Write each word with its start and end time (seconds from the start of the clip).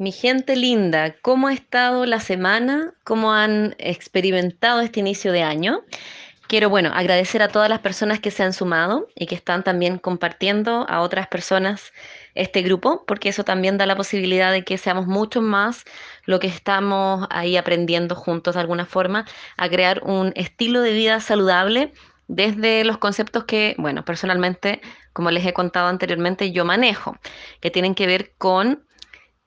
Mi 0.00 0.12
gente 0.12 0.56
linda, 0.56 1.14
¿cómo 1.20 1.48
ha 1.48 1.52
estado 1.52 2.06
la 2.06 2.20
semana? 2.20 2.94
¿Cómo 3.04 3.34
han 3.34 3.74
experimentado 3.76 4.80
este 4.80 5.00
inicio 5.00 5.30
de 5.30 5.42
año? 5.42 5.82
Quiero, 6.48 6.70
bueno, 6.70 6.90
agradecer 6.94 7.42
a 7.42 7.48
todas 7.48 7.68
las 7.68 7.80
personas 7.80 8.18
que 8.18 8.30
se 8.30 8.42
han 8.42 8.54
sumado 8.54 9.08
y 9.14 9.26
que 9.26 9.34
están 9.34 9.62
también 9.62 9.98
compartiendo 9.98 10.86
a 10.88 11.02
otras 11.02 11.26
personas 11.26 11.92
este 12.34 12.62
grupo, 12.62 13.04
porque 13.06 13.28
eso 13.28 13.44
también 13.44 13.76
da 13.76 13.84
la 13.84 13.94
posibilidad 13.94 14.52
de 14.52 14.64
que 14.64 14.78
seamos 14.78 15.06
mucho 15.06 15.42
más 15.42 15.84
lo 16.24 16.40
que 16.40 16.46
estamos 16.46 17.26
ahí 17.28 17.58
aprendiendo 17.58 18.14
juntos 18.14 18.54
de 18.54 18.60
alguna 18.62 18.86
forma, 18.86 19.26
a 19.58 19.68
crear 19.68 20.02
un 20.02 20.32
estilo 20.34 20.80
de 20.80 20.94
vida 20.94 21.20
saludable 21.20 21.92
desde 22.26 22.86
los 22.86 22.96
conceptos 22.96 23.44
que, 23.44 23.74
bueno, 23.76 24.02
personalmente, 24.06 24.80
como 25.12 25.30
les 25.30 25.44
he 25.44 25.52
contado 25.52 25.88
anteriormente, 25.88 26.52
yo 26.52 26.64
manejo, 26.64 27.18
que 27.60 27.70
tienen 27.70 27.94
que 27.94 28.06
ver 28.06 28.32
con 28.38 28.86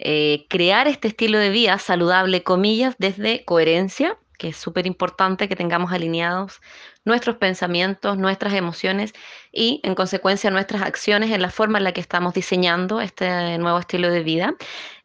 eh, 0.06 0.46
crear 0.50 0.88
este 0.90 1.08
estilo 1.08 1.40
de 1.40 1.50
vida 1.50 1.80
saludable, 1.80 2.44
comillas, 2.44 2.96
desde 2.98 3.46
coherencia, 3.46 4.18
que 4.38 4.50
es 4.50 4.58
súper 4.58 4.86
importante 4.86 5.48
que 5.48 5.56
tengamos 5.56 5.94
alineados 5.94 6.60
nuestros 7.06 7.38
pensamientos, 7.38 8.18
nuestras 8.18 8.54
emociones 8.54 9.14
y, 9.54 9.80
en 9.84 9.96
consecuencia, 9.96 10.52
nuestras 10.52 10.82
acciones 10.82 11.32
en 11.32 11.42
la 11.42 11.50
forma 11.50 11.78
en 11.78 11.86
la 11.86 11.94
que 11.94 12.02
estamos 12.02 12.34
diseñando 12.34 13.00
este 13.00 13.58
nuevo 13.58 13.80
estilo 13.80 14.10
de 14.10 14.24
vida. 14.24 14.56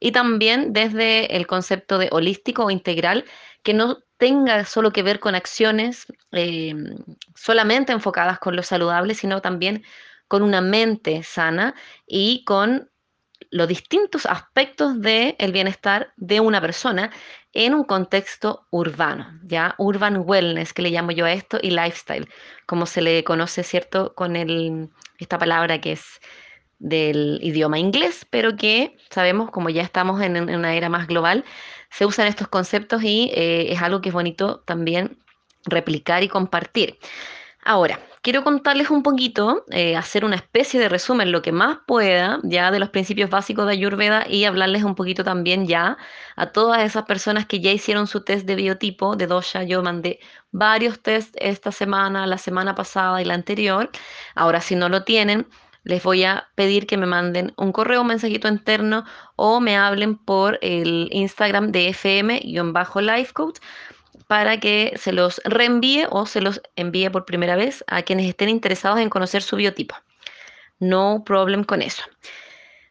Y 0.00 0.10
también 0.10 0.72
desde 0.72 1.36
el 1.36 1.46
concepto 1.46 1.98
de 1.98 2.08
holístico 2.10 2.64
o 2.64 2.70
integral, 2.72 3.24
que 3.62 3.74
no 3.74 3.98
tenga 4.16 4.64
solo 4.64 4.90
que 4.90 5.04
ver 5.04 5.20
con 5.20 5.36
acciones 5.36 6.06
eh, 6.32 6.74
solamente 7.36 7.92
enfocadas 7.92 8.40
con 8.40 8.56
lo 8.56 8.64
saludable, 8.64 9.14
sino 9.14 9.40
también 9.40 9.84
con 10.26 10.42
una 10.42 10.60
mente 10.60 11.22
sana 11.22 11.76
y 12.04 12.42
con 12.44 12.90
los 13.50 13.68
distintos 13.68 14.26
aspectos 14.26 15.00
del 15.00 15.52
bienestar 15.52 16.12
de 16.16 16.40
una 16.40 16.60
persona 16.60 17.10
en 17.52 17.74
un 17.74 17.84
contexto 17.84 18.66
urbano, 18.70 19.38
¿ya? 19.42 19.74
Urban 19.78 20.22
wellness, 20.24 20.72
que 20.72 20.82
le 20.82 20.90
llamo 20.90 21.12
yo 21.12 21.24
a 21.24 21.32
esto, 21.32 21.58
y 21.62 21.70
lifestyle, 21.70 22.28
como 22.66 22.86
se 22.86 23.00
le 23.00 23.24
conoce, 23.24 23.62
¿cierto? 23.64 24.14
Con 24.14 24.36
el, 24.36 24.90
esta 25.18 25.38
palabra 25.38 25.80
que 25.80 25.92
es 25.92 26.20
del 26.78 27.40
idioma 27.42 27.78
inglés, 27.78 28.26
pero 28.30 28.56
que 28.56 28.96
sabemos, 29.10 29.50
como 29.50 29.70
ya 29.70 29.82
estamos 29.82 30.20
en, 30.22 30.36
una 30.36 30.74
era 30.74 30.88
más 30.88 31.06
global, 31.06 31.44
se 31.90 32.06
usan 32.06 32.26
estos 32.26 32.48
conceptos 32.48 33.02
y 33.02 33.30
eh, 33.34 33.72
es 33.72 33.82
algo 33.82 34.00
que 34.00 34.10
es 34.10 34.14
bonito 34.14 34.60
también 34.60 35.18
replicar 35.64 36.22
y 36.22 36.28
compartir. 36.28 36.98
Ahora, 37.68 38.00
quiero 38.22 38.44
contarles 38.44 38.88
un 38.88 39.02
poquito, 39.02 39.66
eh, 39.70 39.94
hacer 39.94 40.24
una 40.24 40.36
especie 40.36 40.80
de 40.80 40.88
resumen, 40.88 41.30
lo 41.30 41.42
que 41.42 41.52
más 41.52 41.76
pueda, 41.86 42.38
ya 42.42 42.70
de 42.70 42.78
los 42.78 42.88
principios 42.88 43.28
básicos 43.28 43.66
de 43.66 43.72
Ayurveda 43.72 44.26
y 44.26 44.46
hablarles 44.46 44.84
un 44.84 44.94
poquito 44.94 45.22
también 45.22 45.66
ya 45.66 45.98
a 46.34 46.46
todas 46.46 46.82
esas 46.82 47.04
personas 47.04 47.44
que 47.44 47.60
ya 47.60 47.70
hicieron 47.70 48.06
su 48.06 48.24
test 48.24 48.46
de 48.46 48.54
biotipo 48.54 49.16
de 49.16 49.26
dosha. 49.26 49.64
Yo 49.64 49.82
mandé 49.82 50.18
varios 50.50 51.02
tests 51.02 51.36
esta 51.38 51.70
semana, 51.70 52.26
la 52.26 52.38
semana 52.38 52.74
pasada 52.74 53.20
y 53.20 53.26
la 53.26 53.34
anterior. 53.34 53.90
Ahora, 54.34 54.62
si 54.62 54.74
no 54.74 54.88
lo 54.88 55.04
tienen, 55.04 55.46
les 55.84 56.02
voy 56.02 56.24
a 56.24 56.48
pedir 56.54 56.86
que 56.86 56.96
me 56.96 57.04
manden 57.04 57.52
un 57.58 57.72
correo, 57.72 58.00
un 58.00 58.06
mensajito 58.06 58.48
interno 58.48 59.04
o 59.36 59.60
me 59.60 59.76
hablen 59.76 60.16
por 60.16 60.58
el 60.62 61.10
Instagram 61.12 61.70
de 61.70 61.88
FM-Lifecoach 61.90 63.58
para 64.28 64.60
que 64.60 64.92
se 64.96 65.12
los 65.12 65.40
reenvíe 65.44 66.06
o 66.10 66.26
se 66.26 66.40
los 66.40 66.60
envíe 66.76 67.10
por 67.10 67.24
primera 67.24 67.56
vez 67.56 67.82
a 67.88 68.02
quienes 68.02 68.26
estén 68.28 68.50
interesados 68.50 69.00
en 69.00 69.10
conocer 69.10 69.42
su 69.42 69.56
biotipo. 69.56 69.96
No 70.78 71.24
problem 71.24 71.64
con 71.64 71.82
eso. 71.82 72.04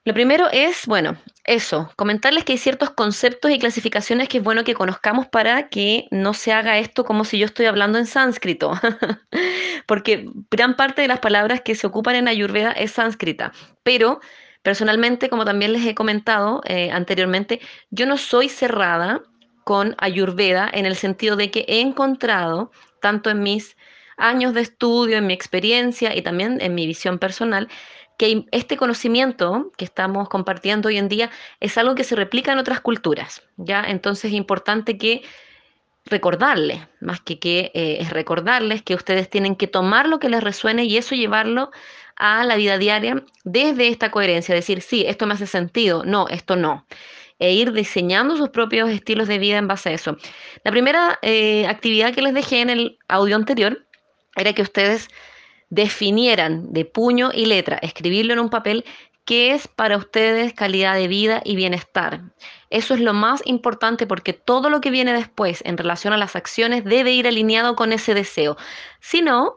Lo 0.04 0.14
primero 0.14 0.48
es, 0.52 0.88
bueno, 0.88 1.18
eso, 1.44 1.92
comentarles 1.96 2.44
que 2.44 2.54
hay 2.54 2.58
ciertos 2.58 2.90
conceptos 2.90 3.52
y 3.52 3.60
clasificaciones 3.60 4.30
que 4.30 4.38
es 4.38 4.44
bueno 4.44 4.64
que 4.64 4.74
conozcamos 4.74 5.28
para 5.28 5.70
que 5.70 6.08
no 6.12 6.34
se 6.34 6.54
haga 6.54 6.80
esto 6.80 7.04
como 7.04 7.24
si 7.24 7.38
yo 7.38 7.46
estoy 7.46 7.66
hablando 7.66 7.98
en 7.98 8.08
sánscrito, 8.08 8.72
porque 9.86 10.30
gran 10.50 10.76
parte 10.76 11.02
de 11.02 11.10
las 11.10 11.20
palabras 11.20 11.62
que 11.62 11.76
se 11.76 11.88
ocupan 11.88 12.16
en 12.16 12.30
Ayurveda 12.30 12.72
es 12.72 12.92
sánscrita, 12.92 13.52
pero 13.84 14.22
personalmente, 14.64 15.30
como 15.30 15.46
también 15.46 15.74
les 15.74 15.86
he 15.86 15.94
comentado 15.94 16.62
eh, 16.66 16.90
anteriormente, 16.90 17.60
yo 17.90 18.06
no 18.06 18.18
soy 18.18 18.50
cerrada 18.50 19.22
con 19.68 19.96
Ayurveda 19.98 20.70
en 20.72 20.86
el 20.86 20.96
sentido 20.96 21.36
de 21.36 21.52
que 21.52 21.66
he 21.68 21.82
encontrado, 21.82 22.72
tanto 23.02 23.30
en 23.30 23.44
mis 23.44 23.76
años 24.16 24.54
de 24.54 24.62
estudio, 24.62 25.18
en 25.18 25.28
mi 25.28 25.34
experiencia 25.34 26.16
y 26.16 26.22
también 26.22 26.60
en 26.62 26.74
mi 26.74 26.88
visión 26.88 27.20
personal, 27.20 27.68
que 28.18 28.46
este 28.52 28.78
conocimiento 28.78 29.74
que 29.76 29.84
estamos 29.84 30.30
compartiendo 30.30 30.88
hoy 30.88 30.98
en 30.98 31.10
día 31.10 31.32
es 31.60 31.78
algo 31.78 31.96
que 31.96 32.06
se 32.06 32.16
replica 32.16 32.54
en 32.54 32.60
otras 32.60 32.80
culturas, 32.80 33.44
¿ya? 33.58 33.84
Entonces 33.86 34.32
es 34.32 34.38
importante 34.38 34.98
que 34.98 35.24
recordarles, 36.06 36.80
más 37.02 37.20
que 37.20 37.38
que 37.38 37.70
eh, 37.74 37.98
es 38.00 38.12
recordarles 38.12 38.84
que 38.84 38.96
ustedes 38.96 39.30
tienen 39.30 39.58
que 39.58 39.68
tomar 39.68 40.08
lo 40.08 40.20
que 40.20 40.30
les 40.30 40.42
resuene 40.42 40.86
y 40.86 40.96
eso 40.96 41.14
llevarlo 41.14 41.72
a 42.16 42.46
la 42.46 42.56
vida 42.56 42.78
diaria 42.78 43.22
desde 43.44 43.90
esta 43.90 44.12
coherencia, 44.12 44.56
decir, 44.56 44.80
sí, 44.80 45.04
esto 45.06 45.28
me 45.28 45.34
hace 45.34 45.46
sentido, 45.46 46.06
no, 46.06 46.30
esto 46.30 46.56
no 46.56 46.86
e 47.40 47.54
ir 47.54 47.72
diseñando 47.72 48.36
sus 48.38 48.50
propios 48.50 48.90
estilos 48.90 49.28
de 49.28 49.38
vida 49.38 49.58
en 49.58 49.68
base 49.68 49.90
a 49.90 49.94
eso. 49.94 50.18
La 50.64 50.72
primera 50.72 51.20
eh, 51.22 51.68
actividad 51.68 52.14
que 52.14 52.22
les 52.22 52.34
dejé 52.34 52.62
en 52.62 52.70
el 52.70 53.00
audio 53.08 53.36
anterior 53.36 53.86
era 54.36 54.54
que 54.54 54.62
ustedes 54.62 55.08
definieran 55.70 56.72
de 56.72 56.86
puño 56.86 57.32
y 57.34 57.46
letra, 57.46 57.78
escribirlo 57.78 58.34
en 58.34 58.40
un 58.40 58.50
papel, 58.50 58.86
qué 59.26 59.52
es 59.52 59.68
para 59.68 59.98
ustedes 59.98 60.54
calidad 60.54 60.96
de 60.96 61.10
vida 61.10 61.42
y 61.44 61.58
bienestar. 61.58 62.22
Eso 62.70 62.94
es 62.94 63.02
lo 63.02 63.14
más 63.14 63.42
importante 63.46 64.08
porque 64.08 64.32
todo 64.32 64.70
lo 64.70 64.80
que 64.80 64.90
viene 64.90 65.12
después 65.12 65.62
en 65.66 65.78
relación 65.78 66.14
a 66.14 66.18
las 66.18 66.36
acciones 66.36 66.86
debe 66.86 67.12
ir 67.12 67.28
alineado 67.28 67.76
con 67.76 67.92
ese 67.92 68.14
deseo. 68.14 68.56
Si 69.02 69.22
no, 69.22 69.56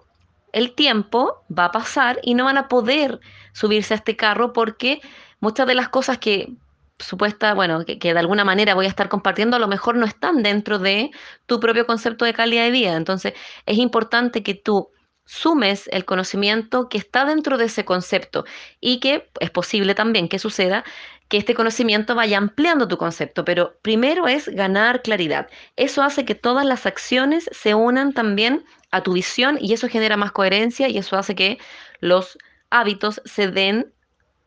el 0.52 0.74
tiempo 0.74 1.44
va 1.56 1.66
a 1.66 1.72
pasar 1.72 2.18
y 2.22 2.34
no 2.34 2.44
van 2.44 2.58
a 2.58 2.68
poder 2.68 3.20
subirse 3.52 3.94
a 3.94 3.98
este 3.98 4.16
carro 4.16 4.52
porque 4.52 5.00
muchas 5.38 5.68
de 5.68 5.76
las 5.76 5.88
cosas 5.88 6.18
que 6.18 6.52
supuesta, 7.00 7.54
bueno, 7.54 7.84
que, 7.84 7.98
de 7.98 8.18
alguna 8.18 8.44
manera 8.44 8.74
voy 8.74 8.86
a 8.86 8.88
estar 8.88 9.08
compartiendo, 9.08 9.56
a 9.56 9.60
lo 9.60 9.68
mejor 9.68 9.96
no 9.96 10.06
están 10.06 10.42
dentro 10.42 10.78
de 10.78 11.10
tu 11.46 11.60
propio 11.60 11.86
concepto 11.86 12.24
de 12.24 12.34
calidad 12.34 12.64
de 12.64 12.70
vida. 12.70 12.96
Entonces, 12.96 13.34
es 13.66 13.78
importante 13.78 14.42
que 14.42 14.54
tú 14.54 14.90
sumes 15.24 15.88
el 15.92 16.04
conocimiento 16.04 16.88
que 16.88 16.98
está 16.98 17.24
dentro 17.24 17.56
de 17.56 17.66
ese 17.66 17.84
concepto 17.84 18.44
y 18.80 18.98
que 18.98 19.30
es 19.38 19.50
posible 19.50 19.94
también 19.94 20.28
que 20.28 20.40
suceda 20.40 20.84
que 21.28 21.36
este 21.36 21.54
conocimiento 21.54 22.16
vaya 22.16 22.38
ampliando 22.38 22.88
tu 22.88 22.98
concepto, 22.98 23.44
pero 23.44 23.78
primero 23.82 24.26
es 24.26 24.48
ganar 24.48 25.02
claridad. 25.02 25.48
Eso 25.76 26.02
hace 26.02 26.24
que 26.24 26.34
todas 26.34 26.66
las 26.66 26.86
acciones 26.86 27.48
se 27.52 27.76
unan 27.76 28.12
también 28.12 28.64
a 28.90 29.04
tu 29.04 29.12
visión 29.12 29.56
y 29.60 29.72
eso 29.72 29.88
genera 29.88 30.16
más 30.16 30.32
coherencia 30.32 30.88
y 30.88 30.98
eso 30.98 31.16
hace 31.16 31.36
que 31.36 31.58
los 32.00 32.36
hábitos 32.68 33.22
se 33.24 33.46
den 33.46 33.92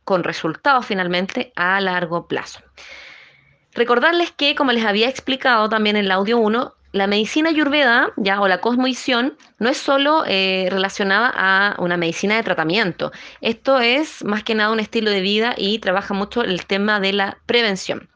con 0.03 0.24
resultados 0.24 0.86
finalmente 0.86 1.53
a 1.56 1.80
largo 1.81 2.28
plazo. 2.28 2.59
Recordarles 3.74 4.31
que, 4.31 4.56
como 4.56 4.72
les 4.72 4.86
había 4.86 5.09
explicado 5.09 5.68
también 5.69 5.96
en 5.96 6.06
el 6.06 6.12
audio 6.12 6.38
1, 6.38 6.74
la 6.91 7.08
medicina 7.08 7.50
ayurveda 7.50 8.12
ya, 8.18 8.40
o 8.40 8.47
la 8.47 8.62
cosmovisión 8.62 9.36
no 9.58 9.69
es 9.69 9.78
solo 9.78 10.24
eh, 10.28 10.68
relacionada 10.69 11.34
a 11.36 11.75
una 11.80 11.97
medicina 11.97 12.36
de 12.36 12.44
tratamiento. 12.44 13.12
Esto 13.41 13.80
es 13.80 14.24
más 14.24 14.44
que 14.44 14.53
nada 14.53 14.72
un 14.72 14.80
estilo 14.80 15.09
de 15.09 15.22
vida 15.22 15.56
y 15.58 15.80
trabaja 15.80 16.14
mucho 16.14 16.44
el 16.44 16.68
tema 16.68 17.00
de 17.00 17.14
la 17.14 17.38
prevención. 17.47 18.09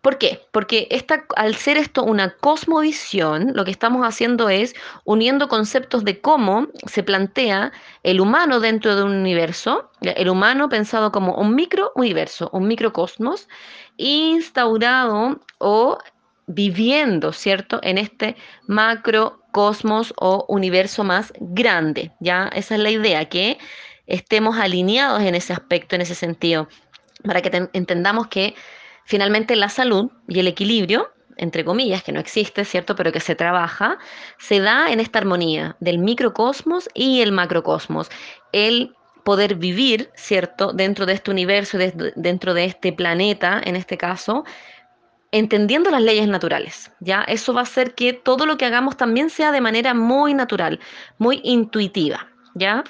¿Por 0.00 0.16
qué? 0.16 0.40
Porque 0.50 0.88
al 1.36 1.54
ser 1.56 1.76
esto 1.76 2.02
una 2.04 2.34
cosmovisión, 2.36 3.52
lo 3.54 3.66
que 3.66 3.70
estamos 3.70 4.06
haciendo 4.06 4.48
es 4.48 4.74
uniendo 5.04 5.48
conceptos 5.48 6.04
de 6.04 6.20
cómo 6.20 6.68
se 6.86 7.02
plantea 7.02 7.70
el 8.02 8.20
humano 8.20 8.60
dentro 8.60 8.96
de 8.96 9.02
un 9.02 9.12
universo, 9.12 9.90
el 10.00 10.30
humano 10.30 10.70
pensado 10.70 11.12
como 11.12 11.34
un 11.34 11.54
microuniverso, 11.54 12.48
un 12.54 12.66
microcosmos, 12.66 13.46
instaurado 13.98 15.38
o 15.58 15.98
viviendo, 16.46 17.34
¿cierto?, 17.34 17.78
en 17.82 17.98
este 17.98 18.36
macrocosmos 18.66 20.14
o 20.16 20.46
universo 20.48 21.04
más 21.04 21.30
grande. 21.40 22.10
Ya 22.20 22.50
esa 22.54 22.74
es 22.76 22.80
la 22.80 22.90
idea, 22.90 23.26
que 23.26 23.58
estemos 24.06 24.56
alineados 24.56 25.20
en 25.22 25.34
ese 25.34 25.52
aspecto, 25.52 25.94
en 25.94 26.00
ese 26.00 26.14
sentido, 26.14 26.68
para 27.22 27.42
que 27.42 27.68
entendamos 27.74 28.28
que 28.28 28.54
Finalmente, 29.04 29.56
la 29.56 29.68
salud 29.68 30.10
y 30.28 30.40
el 30.40 30.46
equilibrio, 30.46 31.10
entre 31.36 31.64
comillas, 31.64 32.02
que 32.02 32.12
no 32.12 32.20
existe, 32.20 32.64
¿cierto? 32.64 32.94
Pero 32.96 33.12
que 33.12 33.20
se 33.20 33.34
trabaja, 33.34 33.98
se 34.38 34.60
da 34.60 34.90
en 34.90 35.00
esta 35.00 35.18
armonía 35.18 35.76
del 35.80 35.98
microcosmos 35.98 36.88
y 36.94 37.22
el 37.22 37.32
macrocosmos. 37.32 38.10
El 38.52 38.94
poder 39.24 39.54
vivir, 39.56 40.10
¿cierto? 40.14 40.72
Dentro 40.72 41.06
de 41.06 41.14
este 41.14 41.30
universo, 41.30 41.78
dentro 42.16 42.54
de 42.54 42.64
este 42.64 42.92
planeta, 42.92 43.60
en 43.64 43.76
este 43.76 43.96
caso, 43.96 44.44
entendiendo 45.32 45.90
las 45.90 46.02
leyes 46.02 46.28
naturales, 46.28 46.90
¿ya? 47.00 47.22
Eso 47.22 47.54
va 47.54 47.60
a 47.60 47.64
hacer 47.64 47.94
que 47.94 48.12
todo 48.12 48.46
lo 48.46 48.56
que 48.56 48.64
hagamos 48.64 48.96
también 48.96 49.30
sea 49.30 49.52
de 49.52 49.60
manera 49.60 49.94
muy 49.94 50.34
natural, 50.34 50.80
muy 51.18 51.40
intuitiva, 51.44 52.28
¿ya? 52.54 52.84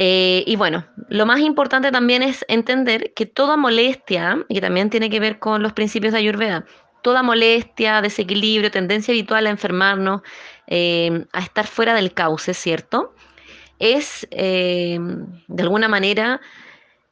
Eh, 0.00 0.44
y 0.46 0.54
bueno, 0.54 0.86
lo 1.08 1.26
más 1.26 1.40
importante 1.40 1.90
también 1.90 2.22
es 2.22 2.44
entender 2.46 3.12
que 3.14 3.26
toda 3.26 3.56
molestia, 3.56 4.46
y 4.48 4.54
que 4.54 4.60
también 4.60 4.90
tiene 4.90 5.10
que 5.10 5.18
ver 5.18 5.40
con 5.40 5.60
los 5.60 5.72
principios 5.72 6.12
de 6.12 6.20
Ayurveda, 6.20 6.64
toda 7.02 7.24
molestia, 7.24 8.00
desequilibrio, 8.00 8.70
tendencia 8.70 9.10
habitual 9.10 9.48
a 9.48 9.50
enfermarnos, 9.50 10.22
eh, 10.68 11.24
a 11.32 11.40
estar 11.40 11.66
fuera 11.66 11.94
del 11.94 12.14
cauce, 12.14 12.54
¿cierto? 12.54 13.12
Es 13.80 14.28
eh, 14.30 15.00
de 15.48 15.62
alguna 15.64 15.88
manera 15.88 16.40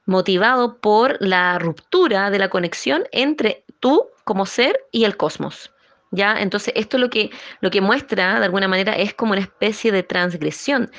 motivado 0.05 0.79
por 0.79 1.17
la 1.19 1.59
ruptura 1.59 2.31
de 2.31 2.39
la 2.39 2.51
conexión 2.51 3.09
entre 3.11 3.65
tú 3.81 4.07
como 4.23 4.47
ser 4.47 4.79
y 4.93 5.03
el 5.03 5.17
cosmos. 5.17 5.73
¿Ya? 6.13 6.41
Entonces, 6.41 6.73
esto 6.77 6.99
lo 6.99 7.11
que, 7.11 7.31
lo 7.61 7.73
que 7.73 7.81
muestra 7.81 8.39
de 8.39 8.45
alguna 8.45 8.69
manera 8.69 8.93
es 8.93 9.13
como 9.13 9.33
una 9.33 9.41
especie 9.41 9.91
de 9.91 10.05
transgresión 10.05 10.93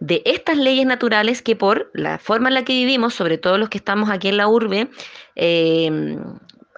de 0.00 0.22
estas 0.24 0.56
leyes 0.56 0.86
naturales 0.86 1.42
que 1.42 1.56
por 1.56 1.90
la 1.94 2.18
forma 2.18 2.48
en 2.48 2.54
la 2.54 2.64
que 2.64 2.72
vivimos, 2.72 3.14
sobre 3.14 3.38
todo 3.38 3.58
los 3.58 3.68
que 3.68 3.78
estamos 3.78 4.10
aquí 4.10 4.28
en 4.28 4.36
la 4.36 4.48
urbe, 4.48 4.88
eh, 5.36 6.16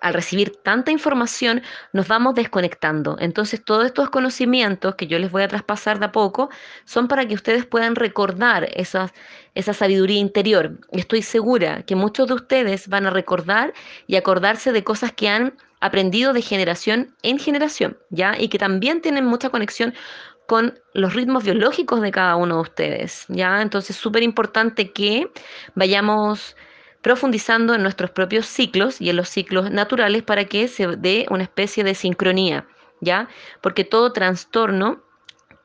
al 0.01 0.15
recibir 0.15 0.57
tanta 0.63 0.91
información, 0.91 1.63
nos 1.93 2.09
vamos 2.09 2.35
desconectando. 2.35 3.17
Entonces, 3.21 3.63
todos 3.65 3.87
estos 3.87 4.11
conocimientos 4.11 4.95
que 4.95 5.07
yo 5.07 5.19
les 5.19 5.31
voy 5.31 5.43
a 5.43 5.49
traspasar 5.49 5.99
de 5.99 6.07
a 6.07 6.13
poco 6.13 6.51
son 6.85 7.09
para 7.09 7.27
que 7.27 7.35
ustedes 7.35 7.67
puedan 7.67 7.95
recordar 7.95 8.69
esa 8.75 9.13
sabiduría 9.73 10.19
interior. 10.19 10.79
Estoy 10.93 11.23
segura 11.23 11.83
que 11.83 11.97
muchos 11.97 12.29
de 12.29 12.35
ustedes 12.35 12.89
van 12.89 13.07
a 13.07 13.11
recordar 13.11 13.75
y 14.07 14.17
acordarse 14.17 14.73
de 14.73 14.85
cosas 14.85 15.13
que 15.13 15.29
han 15.29 15.55
aprendido 15.81 16.33
de 16.33 16.43
generación 16.43 17.15
en 17.23 17.39
generación, 17.39 17.99
¿ya? 18.11 18.35
Y 18.39 18.49
que 18.49 18.59
también 18.59 19.01
tienen 19.01 19.25
mucha 19.25 19.49
conexión 19.49 19.95
con 20.51 20.81
los 20.95 21.15
ritmos 21.15 21.45
biológicos 21.45 22.01
de 22.01 22.11
cada 22.11 22.35
uno 22.35 22.57
de 22.57 22.63
ustedes, 22.63 23.25
¿ya? 23.29 23.63
Entonces, 23.63 23.95
súper 23.95 24.25
importante 24.25 24.91
que 24.91 25.31
vayamos 25.77 26.57
profundizando 27.03 27.73
en 27.73 27.85
nuestros 27.85 28.11
propios 28.11 28.47
ciclos 28.47 29.01
y 29.01 29.11
en 29.11 29.17
los 29.17 29.29
ciclos 29.29 29.71
naturales 29.71 30.25
para 30.25 30.47
que 30.47 30.67
se 30.67 30.89
dé 30.97 31.25
una 31.31 31.45
especie 31.45 31.85
de 31.85 31.95
sincronía, 31.95 32.67
¿ya? 33.01 33.29
Porque 33.61 33.85
todo 33.85 34.13
trastorno 34.13 35.01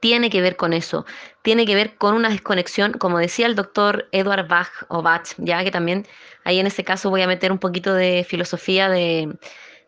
tiene 0.02 0.30
que 0.30 0.42
ver 0.42 0.56
con 0.56 0.72
eso, 0.72 1.08
tiene 1.42 1.66
que 1.66 1.74
ver 1.74 1.96
con 1.96 2.14
una 2.14 2.30
desconexión, 2.30 2.92
como 2.92 3.18
decía 3.18 3.48
el 3.48 3.56
doctor 3.56 4.08
Edward 4.12 4.48
Bach 4.48 4.70
o 4.90 5.02
Bach, 5.02 5.34
ya 5.40 5.64
que 5.64 5.72
también 5.72 6.06
ahí 6.44 6.60
en 6.60 6.68
ese 6.68 6.84
caso 6.84 7.10
voy 7.10 7.24
a 7.24 7.28
meter 7.28 7.52
un 7.52 7.58
poquito 7.58 7.96
de 7.96 8.24
filosofía 8.30 8.88
de, 8.88 9.36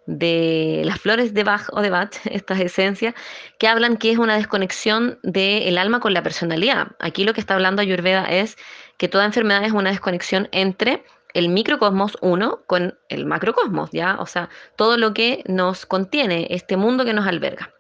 de 0.08 0.82
las 0.86 1.00
flores 1.00 1.34
de 1.34 1.44
Bach 1.44 1.68
o 1.72 1.82
de 1.82 1.92
Bach, 1.92 2.16
estas 2.26 2.60
esencias, 2.60 3.14
que 3.60 3.68
hablan 3.68 3.98
que 3.98 4.12
es 4.12 4.18
una 4.18 4.36
desconexión 4.36 5.20
del 5.22 5.78
alma 5.78 6.00
con 6.00 6.14
la 6.14 6.24
personalidad. 6.24 6.88
Aquí 7.00 7.24
lo 7.24 7.34
que 7.34 7.42
está 7.42 7.54
hablando 7.54 7.84
Ayurveda 7.84 8.24
es 8.24 8.58
que 8.98 9.08
toda 9.08 9.26
enfermedad 9.26 9.64
es 9.64 9.74
una 9.74 9.92
desconexión 9.92 10.50
entre 10.52 11.04
el 11.34 11.50
microcosmos 11.50 12.18
uno 12.22 12.62
con 12.66 12.98
el 13.10 13.26
macrocosmos, 13.26 13.92
¿ya? 13.92 14.16
O 14.20 14.26
sea, 14.26 14.50
todo 14.76 14.98
lo 14.98 15.14
que 15.14 15.44
nos 15.48 15.86
contiene, 15.86 16.48
este 16.50 16.78
mundo 16.78 17.06
que 17.06 17.14
nos 17.14 17.28
alberga. 17.28 17.72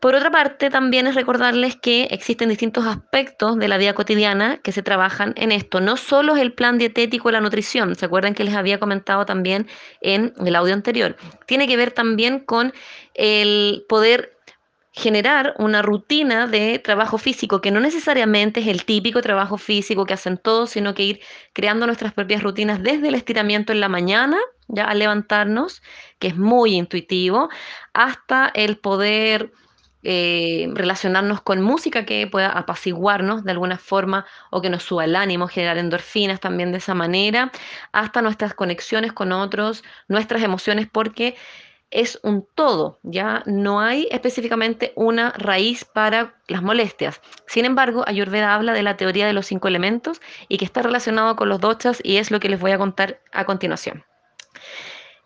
Por 0.00 0.14
otra 0.14 0.30
parte, 0.30 0.70
también 0.70 1.08
es 1.08 1.16
recordarles 1.16 1.74
que 1.76 2.04
existen 2.04 2.48
distintos 2.48 2.86
aspectos 2.86 3.58
de 3.58 3.66
la 3.66 3.78
vida 3.78 3.94
cotidiana 3.94 4.58
que 4.58 4.70
se 4.70 4.82
trabajan 4.82 5.34
en 5.36 5.50
esto. 5.50 5.80
No 5.80 5.96
solo 5.96 6.36
es 6.36 6.42
el 6.42 6.52
plan 6.52 6.78
dietético 6.78 7.28
y 7.28 7.32
la 7.32 7.40
nutrición, 7.40 7.96
¿se 7.96 8.06
acuerdan 8.06 8.34
que 8.34 8.44
les 8.44 8.54
había 8.54 8.78
comentado 8.78 9.26
también 9.26 9.66
en 10.00 10.34
el 10.44 10.54
audio 10.54 10.74
anterior? 10.74 11.16
Tiene 11.46 11.66
que 11.66 11.76
ver 11.76 11.90
también 11.90 12.38
con 12.38 12.72
el 13.14 13.84
poder 13.88 14.38
generar 14.92 15.54
una 15.58 15.82
rutina 15.82 16.46
de 16.46 16.78
trabajo 16.78 17.18
físico, 17.18 17.60
que 17.60 17.70
no 17.70 17.80
necesariamente 17.80 18.60
es 18.60 18.66
el 18.68 18.84
típico 18.84 19.20
trabajo 19.20 19.58
físico 19.58 20.06
que 20.06 20.14
hacen 20.14 20.38
todos, 20.38 20.70
sino 20.70 20.94
que 20.94 21.02
ir 21.02 21.20
creando 21.52 21.86
nuestras 21.86 22.12
propias 22.12 22.42
rutinas 22.42 22.82
desde 22.82 23.08
el 23.08 23.14
estiramiento 23.14 23.72
en 23.72 23.80
la 23.80 23.88
mañana, 23.88 24.38
ya 24.68 24.84
al 24.84 24.98
levantarnos, 24.98 25.82
que 26.18 26.28
es 26.28 26.36
muy 26.36 26.74
intuitivo, 26.74 27.48
hasta 27.92 28.50
el 28.54 28.78
poder 28.78 29.52
eh, 30.10 30.70
relacionarnos 30.72 31.42
con 31.42 31.60
música 31.60 32.06
que 32.06 32.26
pueda 32.26 32.48
apaciguarnos 32.48 33.44
de 33.44 33.50
alguna 33.50 33.76
forma 33.76 34.24
o 34.50 34.62
que 34.62 34.70
nos 34.70 34.82
suba 34.82 35.04
el 35.04 35.14
ánimo, 35.14 35.48
generar 35.48 35.76
endorfinas 35.76 36.40
también 36.40 36.72
de 36.72 36.78
esa 36.78 36.94
manera, 36.94 37.52
hasta 37.92 38.22
nuestras 38.22 38.54
conexiones 38.54 39.12
con 39.12 39.32
otros, 39.32 39.84
nuestras 40.08 40.42
emociones, 40.42 40.88
porque 40.90 41.36
es 41.90 42.18
un 42.22 42.46
todo, 42.54 43.00
ya 43.02 43.42
no 43.44 43.82
hay 43.82 44.08
específicamente 44.10 44.94
una 44.96 45.32
raíz 45.36 45.84
para 45.84 46.36
las 46.46 46.62
molestias. 46.62 47.20
Sin 47.46 47.66
embargo, 47.66 48.02
Ayurveda 48.06 48.54
habla 48.54 48.72
de 48.72 48.82
la 48.82 48.96
teoría 48.96 49.26
de 49.26 49.34
los 49.34 49.44
cinco 49.44 49.68
elementos 49.68 50.22
y 50.48 50.56
que 50.56 50.64
está 50.64 50.80
relacionado 50.80 51.36
con 51.36 51.50
los 51.50 51.60
dochas 51.60 52.00
y 52.02 52.16
es 52.16 52.30
lo 52.30 52.40
que 52.40 52.48
les 52.48 52.60
voy 52.60 52.70
a 52.70 52.78
contar 52.78 53.20
a 53.32 53.44
continuación. 53.44 54.07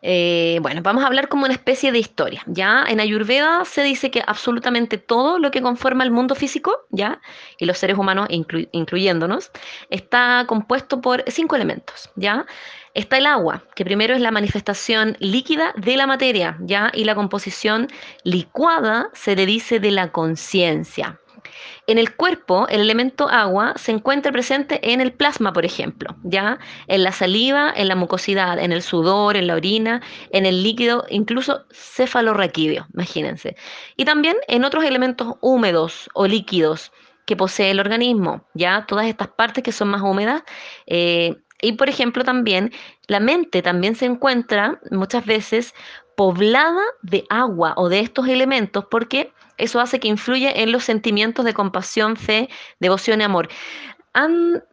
Eh, 0.05 0.59
bueno, 0.63 0.83
vamos 0.83 1.05
a 1.05 1.07
hablar 1.07 1.29
como 1.29 1.45
una 1.45 1.55
especie 1.55 1.93
de 1.93 2.01
historia. 2.01 2.43
Ya 2.47 2.85
en 2.89 2.99
Ayurveda 2.99 3.65
se 3.65 3.83
dice 3.83 4.11
que 4.11 4.23
absolutamente 4.27 4.99
todo 4.99 5.39
lo 5.39 5.53
que 5.53 5.63
conforma 5.63 6.03
el 6.03 6.11
mundo 6.11 6.35
físico, 6.35 6.73
ya, 6.91 7.21
y 7.57 7.67
los 7.67 7.79
seres 7.79 7.97
humanos 7.97 8.27
incluyéndonos, 8.29 9.53
está 9.91 10.45
compuesto 10.49 11.01
por 11.01 11.25
cinco 11.29 11.57
elementos, 11.57 12.11
ya. 12.17 12.47
Está 12.95 13.17
el 13.17 13.25
agua, 13.25 13.63
que 13.75 13.87
primero 13.87 14.15
es 14.15 14.21
la 14.21 14.31
manifestación 14.31 15.17
líquida 15.19 15.73
de 15.77 15.97
la 15.97 16.07
materia, 16.07 16.59
ya, 16.61 16.91
y 16.93 17.05
la 17.05 17.15
composición 17.15 17.89
licuada 18.23 19.09
se 19.15 19.35
le 19.35 19.47
dice 19.47 19.81
de 19.81 19.93
la 19.93 20.13
conciencia. 20.13 21.22
En 21.87 21.99
el 21.99 22.15
cuerpo, 22.15 22.67
el 22.69 22.81
elemento 22.81 23.29
agua 23.29 23.75
se 23.77 23.93
encuentra 23.93 24.33
presente 24.33 24.93
en 24.93 25.01
el 25.01 25.13
plasma, 25.13 25.53
por 25.53 25.65
ejemplo, 25.65 26.17
¿ya? 26.23 26.59
En 26.87 27.03
la 27.03 27.13
saliva, 27.13 27.73
en 27.75 27.89
la 27.89 27.97
mucosidad, 27.97 28.59
en 28.59 28.73
el 28.73 28.83
sudor, 28.83 29.37
en 29.37 29.47
la 29.47 29.55
orina, 29.55 30.01
en 30.31 30.47
el 30.47 30.63
líquido, 30.63 31.05
incluso 31.09 31.65
cefalorraquídeo, 31.73 32.87
imagínense. 32.95 33.57
Y 33.97 34.05
también 34.05 34.37
en 34.49 34.65
otros 34.65 34.85
elementos 34.85 35.35
húmedos 35.41 36.09
o 36.15 36.27
líquidos 36.27 36.93
que 37.27 37.37
posee 37.37 37.71
el 37.71 37.81
organismo, 37.81 38.47
¿ya? 38.55 38.87
Todas 38.87 39.07
estas 39.07 39.29
partes 39.29 39.65
que 39.65 39.73
son 39.73 39.89
más 39.89 40.03
húmedas. 40.03 40.43
Eh, 40.87 41.37
y 41.63 41.73
por 41.73 41.89
ejemplo 41.89 42.25
también 42.25 42.73
la 43.07 43.21
mente 43.21 43.63
también 43.63 43.95
se 43.95 44.05
encuentra 44.05 44.81
muchas 44.91 45.25
veces 45.25 45.75
poblada 46.17 46.83
de 47.03 47.25
agua 47.31 47.75
o 47.77 47.89
de 47.89 48.01
estos 48.01 48.29
elementos 48.29 48.85
porque 48.91 49.33
eso 49.59 49.81
hace 49.81 50.01
que 50.01 50.09
influya 50.09 50.51
en 50.51 50.73
los 50.73 50.85
sentimientos 50.85 51.45
de 51.45 51.55
compasión, 51.55 52.17
fe, 52.17 52.49
devoción 52.81 53.21
y 53.21 53.25
amor. 53.25 53.49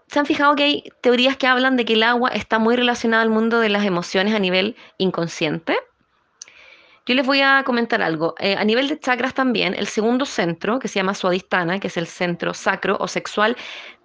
¿Se 0.07 0.19
han 0.19 0.25
fijado 0.25 0.56
que 0.56 0.63
hay 0.63 0.83
teorías 1.01 1.38
que 1.38 1.47
hablan 1.47 1.77
de 1.77 1.86
que 1.86 1.94
el 1.94 2.03
agua 2.03 2.30
está 2.30 2.59
muy 2.59 2.75
relacionada 2.75 3.24
al 3.24 3.30
mundo 3.30 3.59
de 3.59 3.69
las 3.69 3.86
emociones 3.86 4.33
a 4.33 4.39
nivel 4.39 4.75
inconsciente? 4.97 5.77
Yo 7.06 7.16
les 7.16 7.25
voy 7.25 7.42
a 7.42 7.63
comentar 7.63 8.02
algo. 8.02 8.35
Eh, 8.40 8.56
a 8.57 8.63
nivel 8.63 8.87
de 8.87 8.99
chakras 8.99 9.33
también, 9.33 9.73
el 9.73 9.87
segundo 9.87 10.25
centro, 10.25 10.78
que 10.80 10.87
se 10.87 10.99
llama 10.99 11.16
suadistana, 11.16 11.80
que 11.80 11.87
es 11.87 11.97
el 11.97 12.06
centro 12.06 12.54
sacro 12.54 12.97
o 12.99 13.07
sexual, 13.07 13.56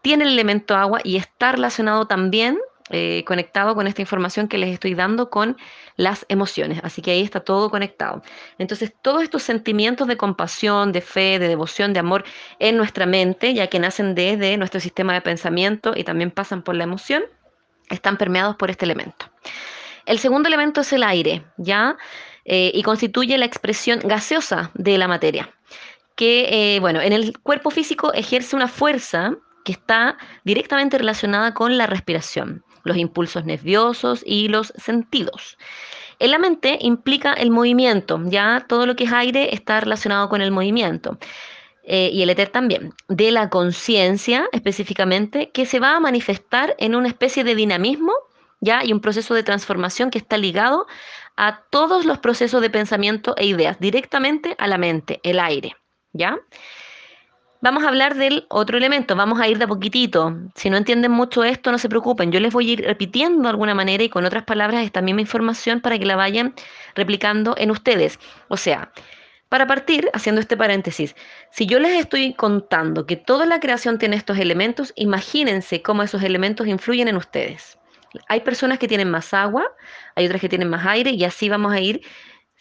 tiene 0.02 0.24
el 0.24 0.32
elemento 0.32 0.74
agua 0.74 1.00
y 1.04 1.16
está 1.16 1.52
relacionado 1.52 2.06
también 2.06 2.58
eh, 2.96 3.24
conectado 3.24 3.74
con 3.74 3.88
esta 3.88 4.02
información 4.02 4.46
que 4.46 4.56
les 4.56 4.72
estoy 4.72 4.94
dando 4.94 5.28
con 5.28 5.56
las 5.96 6.24
emociones. 6.28 6.78
Así 6.84 7.02
que 7.02 7.10
ahí 7.10 7.22
está 7.22 7.40
todo 7.40 7.68
conectado. 7.68 8.22
Entonces, 8.56 8.92
todos 9.02 9.24
estos 9.24 9.42
sentimientos 9.42 10.06
de 10.06 10.16
compasión, 10.16 10.92
de 10.92 11.00
fe, 11.00 11.40
de 11.40 11.48
devoción, 11.48 11.92
de 11.92 11.98
amor 11.98 12.22
en 12.60 12.76
nuestra 12.76 13.04
mente, 13.04 13.52
ya 13.52 13.66
que 13.66 13.80
nacen 13.80 14.14
desde 14.14 14.56
nuestro 14.58 14.78
sistema 14.78 15.12
de 15.12 15.22
pensamiento 15.22 15.92
y 15.96 16.04
también 16.04 16.30
pasan 16.30 16.62
por 16.62 16.76
la 16.76 16.84
emoción, 16.84 17.24
están 17.90 18.16
permeados 18.16 18.54
por 18.54 18.70
este 18.70 18.84
elemento. 18.84 19.26
El 20.06 20.20
segundo 20.20 20.46
elemento 20.46 20.82
es 20.82 20.92
el 20.92 21.02
aire, 21.02 21.42
¿ya? 21.56 21.96
Eh, 22.44 22.70
y 22.72 22.84
constituye 22.84 23.36
la 23.38 23.46
expresión 23.46 23.98
gaseosa 24.04 24.70
de 24.74 24.98
la 24.98 25.08
materia, 25.08 25.52
que, 26.14 26.76
eh, 26.76 26.78
bueno, 26.78 27.00
en 27.00 27.12
el 27.12 27.36
cuerpo 27.40 27.70
físico 27.70 28.12
ejerce 28.12 28.54
una 28.54 28.68
fuerza 28.68 29.34
que 29.64 29.72
está 29.72 30.16
directamente 30.44 30.96
relacionada 30.96 31.54
con 31.54 31.76
la 31.76 31.88
respiración 31.88 32.62
los 32.84 32.96
impulsos 32.96 33.44
nerviosos 33.44 34.22
y 34.24 34.48
los 34.48 34.72
sentidos. 34.76 35.58
En 36.18 36.30
la 36.30 36.38
mente 36.38 36.78
implica 36.80 37.32
el 37.32 37.50
movimiento, 37.50 38.20
ya 38.26 38.64
todo 38.68 38.86
lo 38.86 38.94
que 38.94 39.04
es 39.04 39.12
aire 39.12 39.54
está 39.54 39.80
relacionado 39.80 40.28
con 40.28 40.40
el 40.40 40.52
movimiento. 40.52 41.18
Eh, 41.86 42.10
y 42.12 42.22
el 42.22 42.30
éter 42.30 42.48
también, 42.48 42.94
de 43.08 43.30
la 43.30 43.50
conciencia 43.50 44.48
específicamente, 44.52 45.50
que 45.50 45.66
se 45.66 45.80
va 45.80 45.96
a 45.96 46.00
manifestar 46.00 46.74
en 46.78 46.94
una 46.94 47.08
especie 47.08 47.44
de 47.44 47.54
dinamismo, 47.54 48.12
ya, 48.60 48.82
y 48.84 48.92
un 48.92 49.00
proceso 49.00 49.34
de 49.34 49.42
transformación 49.42 50.10
que 50.10 50.16
está 50.16 50.38
ligado 50.38 50.86
a 51.36 51.62
todos 51.68 52.06
los 52.06 52.18
procesos 52.18 52.62
de 52.62 52.70
pensamiento 52.70 53.34
e 53.36 53.46
ideas, 53.46 53.78
directamente 53.80 54.54
a 54.58 54.66
la 54.66 54.78
mente, 54.78 55.20
el 55.24 55.38
aire, 55.40 55.76
¿ya? 56.14 56.38
Vamos 57.64 57.84
a 57.84 57.88
hablar 57.88 58.14
del 58.14 58.44
otro 58.50 58.76
elemento, 58.76 59.16
vamos 59.16 59.40
a 59.40 59.48
ir 59.48 59.56
de 59.56 59.64
a 59.64 59.66
poquitito. 59.66 60.36
Si 60.54 60.68
no 60.68 60.76
entienden 60.76 61.12
mucho 61.12 61.44
esto, 61.44 61.72
no 61.72 61.78
se 61.78 61.88
preocupen, 61.88 62.30
yo 62.30 62.38
les 62.38 62.52
voy 62.52 62.68
a 62.68 62.72
ir 62.74 62.82
repitiendo 62.84 63.44
de 63.44 63.48
alguna 63.48 63.74
manera 63.74 64.04
y 64.04 64.10
con 64.10 64.26
otras 64.26 64.44
palabras 64.44 64.84
esta 64.84 65.00
misma 65.00 65.22
información 65.22 65.80
para 65.80 65.98
que 65.98 66.04
la 66.04 66.14
vayan 66.14 66.54
replicando 66.94 67.54
en 67.56 67.70
ustedes. 67.70 68.18
O 68.48 68.58
sea, 68.58 68.92
Para 69.48 69.66
partir, 69.66 70.10
haciendo 70.12 70.42
este 70.42 70.58
paréntesis, 70.58 71.16
si 71.52 71.64
yo 71.64 71.78
les 71.78 71.98
estoy 71.98 72.34
contando 72.34 73.06
que 73.06 73.16
toda 73.16 73.46
la 73.46 73.60
creación 73.60 73.98
tiene 73.98 74.16
estos 74.16 74.38
elementos, 74.38 74.92
imagínense 74.94 75.80
cómo 75.80 76.02
esos 76.02 76.22
elementos 76.22 76.66
influyen 76.66 77.08
en 77.08 77.16
ustedes. 77.16 77.78
Hay 78.28 78.40
personas 78.40 78.78
que 78.78 78.88
tienen 78.88 79.10
más 79.10 79.32
agua, 79.32 79.64
hay 80.16 80.26
otras 80.26 80.42
que 80.42 80.50
tienen 80.50 80.68
más 80.68 80.84
aire 80.86 81.12
y 81.12 81.24
así 81.24 81.48
vamos 81.48 81.72
a 81.72 81.80
ir 81.80 82.02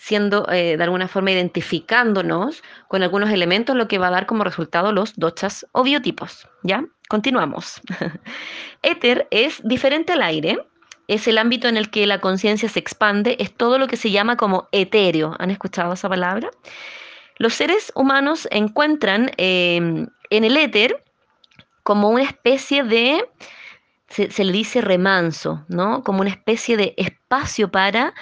siendo 0.04 0.46
eh, 0.52 0.76
de 0.76 0.84
alguna 0.84 1.08
forma 1.08 1.32
identificándonos 1.32 2.62
con 2.90 3.04
algunos 3.04 3.30
elementos, 3.30 3.74
lo 3.74 3.88
que 3.88 4.00
va 4.00 4.08
a 4.08 4.12
dar 4.12 4.26
como 4.26 4.44
resultado 4.44 4.92
los 4.92 5.16
dochas 5.16 5.66
o 5.72 5.82
biotipos. 5.82 6.46
¿Ya? 6.62 6.84
Continuamos. 7.08 7.80
Éter 8.82 9.30
es 9.32 9.62
diferente 9.64 10.12
al 10.12 10.22
aire, 10.22 10.60
es 11.08 11.26
el 11.30 11.38
ámbito 11.38 11.70
en 11.70 11.78
el 11.78 11.90
que 11.90 12.06
la 12.06 12.20
conciencia 12.20 12.68
se 12.68 12.80
expande, 12.80 13.38
es 13.40 13.56
todo 13.56 13.80
lo 13.80 13.88
que 13.88 13.96
se 13.96 14.12
llama 14.12 14.36
como 14.36 14.68
etéreo. 14.74 15.38
¿Han 15.40 15.52
escuchado 15.52 15.94
esa 15.94 16.10
palabra? 16.10 16.52
Los 17.38 17.54
seres 17.54 17.94
humanos 17.96 18.46
encuentran 18.52 19.32
em, 19.38 20.08
en 20.30 20.44
el 20.44 20.58
éter 20.58 21.02
como 21.84 22.10
una 22.10 22.24
especie 22.24 22.84
de, 22.84 23.24
se, 24.10 24.30
se, 24.32 24.44
le 24.44 24.52
dice 24.52 24.82
remanso, 24.82 25.64
¿no? 25.70 26.04
Como 26.04 26.20
una 26.20 26.30
especie 26.30 26.76
de 26.76 26.94
espacio 26.98 27.72
para 27.72 28.14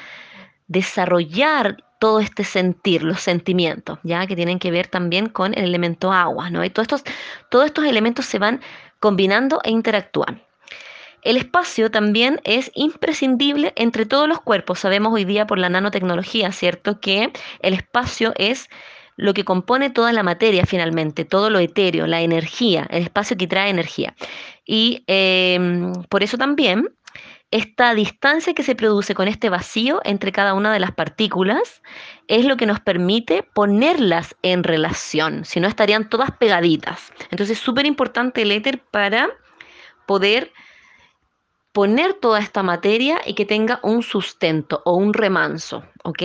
desarrollar 0.71 1.83
todo 1.99 2.19
este 2.19 2.43
sentir, 2.43 3.03
los 3.03 3.21
sentimientos, 3.21 3.99
ya 4.03 4.25
que 4.25 4.35
tienen 4.35 4.57
que 4.57 4.71
ver 4.71 4.87
también 4.87 5.27
con 5.27 5.53
el 5.53 5.65
elemento 5.65 6.11
agua, 6.11 6.49
¿no? 6.49 6.63
Y 6.63 6.69
todos 6.69 6.85
estos, 6.85 7.03
todos 7.49 7.65
estos 7.65 7.85
elementos 7.85 8.25
se 8.25 8.39
van 8.39 8.61
combinando 8.99 9.59
e 9.63 9.69
interactúan. 9.69 10.41
El 11.21 11.37
espacio 11.37 11.91
también 11.91 12.41
es 12.43 12.71
imprescindible 12.73 13.73
entre 13.75 14.07
todos 14.07 14.27
los 14.27 14.41
cuerpos. 14.41 14.79
Sabemos 14.79 15.13
hoy 15.13 15.25
día 15.25 15.45
por 15.45 15.59
la 15.59 15.69
nanotecnología, 15.69 16.51
¿cierto? 16.51 16.99
Que 16.99 17.31
el 17.59 17.73
espacio 17.75 18.33
es 18.37 18.69
lo 19.17 19.35
que 19.35 19.43
compone 19.43 19.91
toda 19.91 20.13
la 20.13 20.23
materia 20.23 20.65
finalmente, 20.65 21.25
todo 21.25 21.51
lo 21.51 21.59
etéreo, 21.59 22.07
la 22.07 22.21
energía, 22.21 22.87
el 22.89 23.03
espacio 23.03 23.37
que 23.37 23.45
trae 23.45 23.69
energía. 23.69 24.15
Y 24.65 25.03
em, 25.05 25.93
por 26.09 26.23
eso 26.23 26.37
también 26.37 26.89
esta 27.51 27.93
distancia 27.93 28.53
que 28.53 28.63
se 28.63 28.75
produce 28.75 29.13
con 29.13 29.27
este 29.27 29.49
vacío 29.49 30.01
entre 30.05 30.31
cada 30.31 30.53
una 30.53 30.71
de 30.71 30.79
las 30.79 30.93
partículas 30.93 31.83
es 32.27 32.45
lo 32.45 32.55
que 32.55 32.65
nos 32.65 32.79
permite 32.79 33.43
ponerlas 33.43 34.35
en 34.41 34.63
relación, 34.63 35.43
si 35.43 35.59
no 35.59 35.67
estarían 35.67 36.09
todas 36.09 36.31
pegaditas. 36.31 37.11
Entonces 37.29 37.57
es 37.57 37.63
súper 37.63 37.85
importante 37.85 38.41
el 38.43 38.51
éter 38.51 38.79
para 38.79 39.29
poder 40.05 40.53
poner 41.73 42.13
toda 42.13 42.39
esta 42.39 42.63
materia 42.63 43.19
y 43.25 43.33
que 43.33 43.45
tenga 43.45 43.79
un 43.83 44.01
sustento 44.01 44.81
o 44.85 44.95
un 44.95 45.13
remanso, 45.13 45.83
¿ok? 46.03 46.23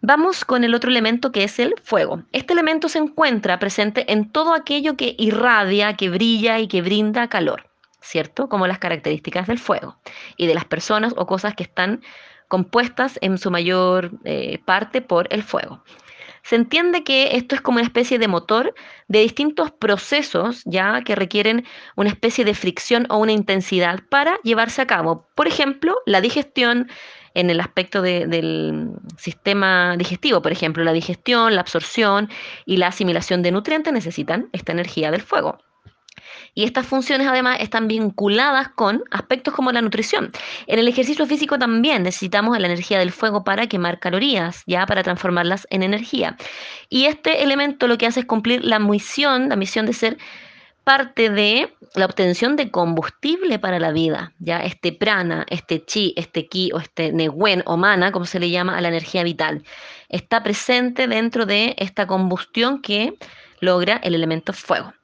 Vamos 0.00 0.44
con 0.44 0.64
el 0.64 0.74
otro 0.74 0.90
elemento 0.90 1.32
que 1.32 1.44
es 1.44 1.58
el 1.58 1.74
fuego. 1.82 2.22
Este 2.32 2.52
elemento 2.52 2.88
se 2.88 2.98
encuentra 2.98 3.58
presente 3.58 4.10
en 4.12 4.30
todo 4.30 4.54
aquello 4.54 4.96
que 4.96 5.14
irradia, 5.18 5.94
que 5.96 6.08
brilla 6.08 6.58
y 6.60 6.68
que 6.68 6.82
brinda 6.82 7.28
calor. 7.28 7.67
¿Cierto? 8.00 8.48
Como 8.48 8.66
las 8.66 8.78
características 8.78 9.46
del 9.46 9.58
fuego 9.58 9.98
y 10.36 10.46
de 10.46 10.54
las 10.54 10.64
personas 10.64 11.14
o 11.16 11.26
cosas 11.26 11.54
que 11.54 11.64
están 11.64 12.02
compuestas 12.48 13.18
en 13.20 13.38
su 13.38 13.50
mayor 13.50 14.12
eh, 14.24 14.58
parte 14.64 15.02
por 15.02 15.32
el 15.32 15.42
fuego. 15.42 15.82
Se 16.42 16.56
entiende 16.56 17.04
que 17.04 17.36
esto 17.36 17.54
es 17.54 17.60
como 17.60 17.76
una 17.76 17.86
especie 17.86 18.18
de 18.18 18.26
motor 18.26 18.74
de 19.06 19.20
distintos 19.20 19.70
procesos 19.70 20.62
ya 20.64 21.02
que 21.02 21.14
requieren 21.14 21.66
una 21.94 22.08
especie 22.08 22.44
de 22.44 22.54
fricción 22.54 23.06
o 23.10 23.18
una 23.18 23.32
intensidad 23.32 24.00
para 24.08 24.38
llevarse 24.44 24.80
a 24.80 24.86
cabo. 24.86 25.28
Por 25.34 25.46
ejemplo, 25.46 25.96
la 26.06 26.22
digestión 26.22 26.88
en 27.34 27.50
el 27.50 27.60
aspecto 27.60 28.00
del 28.00 28.92
sistema 29.18 29.96
digestivo, 29.96 30.40
por 30.40 30.50
ejemplo, 30.50 30.82
la 30.84 30.92
digestión, 30.92 31.54
la 31.54 31.60
absorción 31.60 32.30
y 32.64 32.78
la 32.78 32.88
asimilación 32.88 33.42
de 33.42 33.52
nutrientes 33.52 33.92
necesitan 33.92 34.48
esta 34.52 34.72
energía 34.72 35.10
del 35.10 35.22
fuego. 35.22 35.58
Y 36.54 36.64
estas 36.64 36.86
funciones 36.86 37.26
además 37.26 37.58
están 37.60 37.88
vinculadas 37.88 38.68
con 38.68 39.02
aspectos 39.10 39.54
como 39.54 39.72
la 39.72 39.82
nutrición. 39.82 40.32
En 40.66 40.78
el 40.78 40.88
ejercicio 40.88 41.26
físico 41.26 41.58
también 41.58 42.02
necesitamos 42.02 42.58
la 42.58 42.66
energía 42.66 42.98
del 42.98 43.12
fuego 43.12 43.44
para 43.44 43.66
quemar 43.66 43.98
calorías, 43.98 44.62
ya 44.66 44.86
para 44.86 45.02
transformarlas 45.02 45.66
en 45.70 45.82
energía. 45.82 46.36
Y 46.88 47.04
este 47.06 47.42
elemento 47.42 47.86
lo 47.86 47.98
que 47.98 48.06
hace 48.06 48.20
es 48.20 48.26
cumplir 48.26 48.64
la 48.64 48.78
misión, 48.78 49.48
la 49.48 49.56
misión 49.56 49.86
de 49.86 49.92
ser 49.92 50.18
parte 50.88 51.28
de 51.28 51.70
la 51.96 52.06
obtención 52.06 52.56
de 52.56 52.70
combustible 52.70 53.58
para 53.58 53.78
la 53.78 53.92
vida, 53.92 54.32
ya 54.38 54.60
este 54.60 54.90
prana, 54.90 55.44
este 55.50 55.84
chi, 55.84 56.14
este 56.16 56.46
ki 56.46 56.70
o 56.72 56.78
este 56.78 57.12
newen 57.12 57.62
o 57.66 57.76
mana, 57.76 58.10
como 58.10 58.24
se 58.24 58.40
le 58.40 58.48
llama 58.48 58.78
a 58.78 58.80
la 58.80 58.88
energía 58.88 59.22
vital, 59.22 59.62
está 60.08 60.42
presente 60.42 61.06
dentro 61.06 61.44
de 61.44 61.74
esta 61.76 62.06
combustión 62.06 62.80
que 62.80 63.18
logra 63.60 64.00
el 64.02 64.14
elemento 64.14 64.54
fuego. 64.54 64.94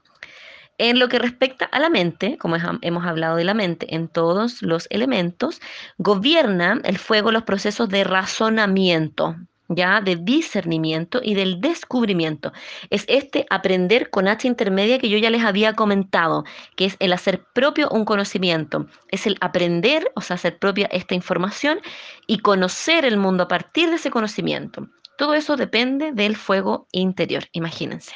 En 0.87 0.99
lo 0.99 1.09
que 1.09 1.19
respecta 1.19 1.65
a 1.65 1.81
la 1.81 1.89
mente, 1.89 2.37
como 2.37 2.57
hemos 2.83 3.07
hablado 3.07 3.37
de 3.37 3.45
la 3.45 3.55
mente 3.55 3.95
en 3.95 4.07
todos 4.07 4.61
los 4.61 4.87
elementos, 4.91 5.63
gobierna 5.97 6.79
el 6.85 6.99
fuego 6.99 7.33
los 7.33 7.45
procesos 7.45 7.89
de 7.89 8.05
razonamiento, 8.05 9.35
ya 9.69 10.03
de 10.03 10.17
discernimiento 10.17 11.21
y 11.23 11.33
del 11.33 11.63
descubrimiento. 11.63 12.53
Es 12.91 13.07
este 13.09 13.47
aprender 13.49 14.11
con 14.11 14.29
H 14.29 14.47
intermedia 14.47 14.99
que 14.99 15.09
yo 15.09 15.17
ya 15.17 15.31
les 15.31 15.43
había 15.43 15.73
comentado, 15.73 16.45
que 16.77 16.85
es 16.85 16.97
el 16.99 17.15
hacer 17.15 17.43
propio 17.55 17.89
un 17.89 18.05
conocimiento, 18.05 18.87
es 19.11 19.27
el 19.27 19.39
aprender, 19.41 20.13
o 20.15 20.21
sea, 20.21 20.35
hacer 20.35 20.59
propia 20.59 20.85
esta 20.93 21.15
información 21.15 21.81
y 22.27 22.41
conocer 22.41 23.07
el 23.07 23.17
mundo 23.17 23.45
a 23.45 23.49
partir 23.49 23.89
de 23.89 23.97
ese 23.97 24.11
conocimiento. 24.11 24.87
Todo 25.17 25.33
eso 25.33 25.57
depende 25.57 26.13
del 26.13 26.37
fuego 26.37 26.89
interior, 26.93 27.45
imagínense. 27.53 28.13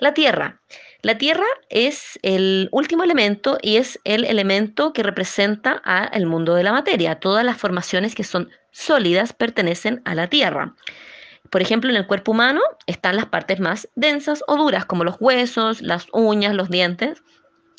La 0.00 0.12
tierra. 0.12 0.60
La 1.04 1.18
tierra 1.18 1.44
es 1.68 2.18
el 2.22 2.70
último 2.72 3.02
elemento 3.02 3.58
y 3.60 3.76
es 3.76 4.00
el 4.04 4.24
elemento 4.24 4.94
que 4.94 5.02
representa 5.02 5.72
al 5.84 6.24
mundo 6.24 6.54
de 6.54 6.62
la 6.62 6.72
materia. 6.72 7.20
Todas 7.20 7.44
las 7.44 7.58
formaciones 7.58 8.14
que 8.14 8.24
son 8.24 8.48
sólidas 8.70 9.34
pertenecen 9.34 10.00
a 10.06 10.14
la 10.14 10.28
tierra. 10.28 10.74
Por 11.50 11.60
ejemplo, 11.60 11.90
en 11.90 11.96
el 11.96 12.06
cuerpo 12.06 12.32
humano 12.32 12.62
están 12.86 13.16
las 13.16 13.26
partes 13.26 13.60
más 13.60 13.86
densas 13.94 14.42
o 14.46 14.56
duras, 14.56 14.86
como 14.86 15.04
los 15.04 15.16
huesos, 15.20 15.82
las 15.82 16.06
uñas, 16.14 16.54
los 16.54 16.70
dientes. 16.70 17.22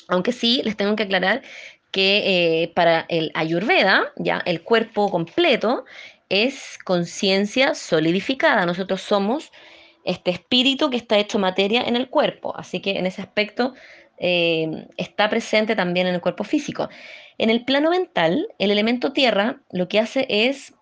Aunque 0.08 0.32
sí, 0.32 0.62
les 0.64 0.78
tengo 0.78 0.96
que 0.96 1.04
aclarar 1.04 1.42
que 1.90 2.62
eh, 2.62 2.74
para 2.76 3.08
el 3.10 3.32
ayurveda, 3.34 4.14
ya 4.18 4.44
el 4.46 4.62
cuerpo 4.62 5.10
completo 5.10 5.86
es 6.30 6.78
conciencia 6.84 7.74
solidificada. 7.74 8.68
Nosotros 8.68 9.02
somos 9.02 9.52
este 10.06 10.32
espíritu 10.32 10.90
que 10.90 10.98
está 10.98 11.18
hecho 11.18 11.40
materia 11.40 11.82
en 11.84 11.96
el 11.96 12.10
cuerpo. 12.10 12.56
Así 12.56 12.80
que 12.80 12.98
en 12.98 13.06
ese 13.06 13.22
aspecto 13.22 13.74
eh, 14.18 14.88
está 14.98 15.30
presente 15.30 15.76
también 15.76 16.08
en 16.08 16.16
el 16.16 16.22
cuerpo 16.22 16.44
físico. 16.44 16.90
En 17.38 17.50
el 17.50 17.66
plano 17.66 17.90
mental, 17.90 18.48
el 18.60 18.72
elemento 18.72 19.12
tierra 19.12 19.62
lo 19.72 19.88
que 19.90 20.00
hace 20.00 20.26
es 20.30 20.74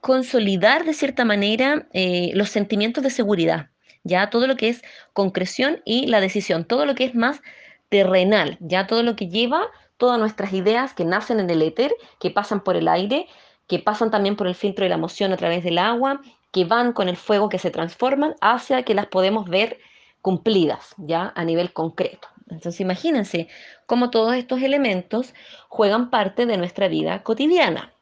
consolidar 0.00 0.84
de 0.84 0.94
cierta 0.94 1.24
manera 1.24 1.88
eh, 1.92 2.30
los 2.34 2.50
sentimientos 2.50 3.02
de 3.02 3.10
seguridad, 3.10 3.70
ya 4.04 4.30
todo 4.30 4.46
lo 4.46 4.56
que 4.56 4.68
es 4.68 4.82
concreción 5.12 5.80
y 5.84 6.06
la 6.06 6.20
decisión, 6.20 6.64
todo 6.64 6.86
lo 6.86 6.94
que 6.94 7.06
es 7.06 7.14
más 7.16 7.42
terrenal, 7.88 8.56
ya 8.60 8.86
todo 8.86 9.02
lo 9.02 9.16
que 9.16 9.28
lleva 9.28 9.68
todas 9.96 10.18
nuestras 10.18 10.52
ideas 10.52 10.94
que 10.94 11.04
nacen 11.04 11.40
en 11.40 11.50
el 11.50 11.62
éter, 11.62 11.94
que 12.20 12.30
pasan 12.30 12.62
por 12.62 12.76
el 12.76 12.88
aire, 12.88 13.26
que 13.66 13.78
pasan 13.78 14.10
también 14.10 14.36
por 14.36 14.46
el 14.46 14.54
filtro 14.54 14.84
de 14.84 14.90
la 14.90 14.96
emoción 14.96 15.32
a 15.32 15.36
través 15.36 15.64
del 15.64 15.78
agua 15.78 16.20
que 16.52 16.64
van 16.64 16.92
con 16.92 17.08
el 17.08 17.16
fuego, 17.16 17.48
que 17.48 17.58
se 17.58 17.70
transforman 17.70 18.34
hacia 18.40 18.82
que 18.82 18.94
las 18.94 19.06
podemos 19.06 19.48
ver 19.48 19.78
cumplidas 20.22 20.94
ya 20.96 21.32
a 21.36 21.44
nivel 21.44 21.72
concreto. 21.72 22.28
Entonces 22.48 22.80
imagínense 22.80 23.48
cómo 23.86 24.10
todos 24.10 24.34
estos 24.34 24.62
elementos 24.62 25.34
juegan 25.68 26.10
parte 26.10 26.46
de 26.46 26.56
nuestra 26.56 26.88
vida 26.88 27.22
cotidiana. 27.22 27.92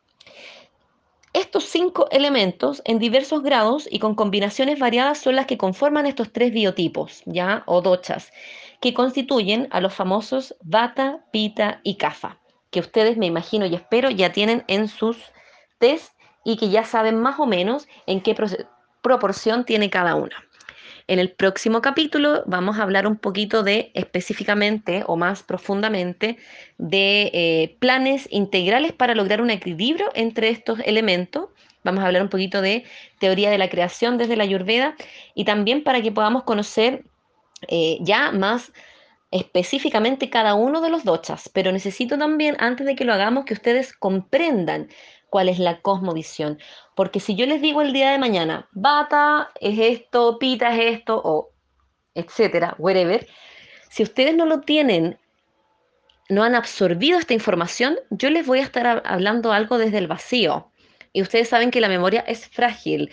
Estos 1.35 1.65
cinco 1.65 2.07
elementos 2.13 2.81
en 2.85 3.01
diversos 3.01 3.43
grados 3.43 3.89
y 3.91 3.99
con 3.99 4.15
combinaciones 4.15 4.79
variadas 4.79 5.19
son 5.19 5.35
las 5.35 5.47
que 5.47 5.59
conforman 5.59 6.07
estos 6.07 6.33
tres 6.33 6.53
biotipos, 6.53 7.23
ya 7.27 7.65
o 7.67 7.83
dochas, 7.83 8.33
que 8.81 8.95
constituyen 8.95 9.67
a 9.73 9.81
los 9.81 9.93
famosos 9.93 10.55
Vata, 10.63 11.25
Pita 11.33 11.81
y 11.83 11.97
Kapha, 11.97 12.39
que 12.71 12.79
ustedes 12.79 13.17
me 13.17 13.27
imagino 13.27 13.67
y 13.67 13.75
espero 13.75 14.11
ya 14.11 14.31
tienen 14.31 14.63
en 14.69 14.87
sus 14.87 15.17
test 15.79 16.14
y 16.45 16.57
que 16.57 16.69
ya 16.71 16.85
saben 16.85 17.21
más 17.21 17.39
o 17.41 17.47
menos 17.47 17.89
en 18.07 18.21
qué 18.21 18.37
proporción 19.03 19.65
tiene 19.65 19.91
cada 19.91 20.15
una. 20.15 20.37
En 21.07 21.19
el 21.19 21.31
próximo 21.33 21.83
capítulo 21.83 22.45
vamos 22.47 22.79
a 22.79 22.83
hablar 22.83 23.07
un 23.07 23.17
poquito 23.17 23.63
de 23.63 23.91
específicamente 23.93 25.05
o 25.07 25.17
más 25.17 25.43
profundamente 25.43 26.39
de 26.79 27.31
eh, 27.35 27.77
planes 27.79 28.27
integrales 28.31 28.93
para 28.93 29.15
lograr 29.15 29.43
un 29.43 29.51
equilibrio 29.51 30.11
entre 30.15 30.49
estos 30.49 30.79
elementos. 30.87 31.51
Vamos 31.83 32.03
a 32.03 32.07
hablar 32.07 32.23
un 32.23 32.31
poquito 32.31 32.63
de 32.63 32.85
teoría 33.19 33.51
de 33.51 33.59
la 33.59 33.69
creación 33.69 34.17
desde 34.17 34.37
la 34.37 34.45
Ayurveda 34.45 34.97
y 35.35 35.45
también 35.45 35.85
para 35.85 36.01
que 36.01 36.11
podamos 36.11 36.45
conocer 36.45 37.05
eh, 37.69 37.99
ya 38.01 38.33
más 38.33 38.73
específicamente 39.31 40.31
cada 40.31 40.55
uno 40.55 40.81
de 40.81 40.91
los 40.91 41.05
dochas, 41.05 41.51
pero 41.53 41.73
necesito 41.73 42.17
también, 42.17 42.57
antes 42.61 42.87
de 42.87 42.95
que 42.95 43.05
lo 43.05 43.13
hagamos, 43.13 43.45
que 43.45 43.55
ustedes 43.55 43.93
comprendan 43.93 44.89
cuál 45.35 45.49
es 45.49 45.59
la 45.59 45.81
cosmovisión. 45.81 46.61
Porque 46.95 47.19
si 47.19 47.35
yo 47.35 47.45
les 47.45 47.61
digo 47.61 47.83
el 47.83 47.93
día 47.93 48.13
de 48.13 48.19
mañana, 48.19 48.69
bata 48.71 49.51
es 49.61 49.81
esto, 49.81 50.39
pita 50.39 50.73
es 50.73 50.95
esto, 50.95 51.21
o 51.25 51.51
etcétera, 52.15 52.77
whatever, 52.79 53.27
si 53.91 54.05
ustedes 54.05 54.37
no 54.37 54.47
lo 54.47 54.61
tienen, 54.61 55.19
no 56.29 56.45
han 56.45 56.55
absorbido 56.55 57.19
esta 57.19 57.35
información, 57.35 57.97
yo 58.11 58.31
les 58.31 58.47
voy 58.47 58.61
a 58.61 58.63
estar 58.63 59.03
hablando 59.05 59.51
algo 59.51 59.77
desde 59.77 59.99
el 59.99 60.07
vacío. 60.07 60.71
Y 61.13 61.23
ustedes 61.23 61.49
saben 61.49 61.73
que 61.73 61.81
la 61.81 61.89
memoria 61.89 62.21
es 62.21 62.47
frágil. 62.47 63.11